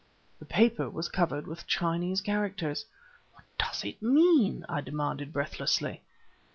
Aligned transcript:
The 0.39 0.45
paper 0.47 0.89
was 0.89 1.07
covered 1.09 1.45
with 1.45 1.67
Chinese 1.67 2.21
characters! 2.21 2.87
"What 3.33 3.43
does 3.59 3.85
it 3.85 4.01
mean?" 4.01 4.65
I 4.67 4.81
demanded 4.81 5.31
breathlessly. 5.31 6.01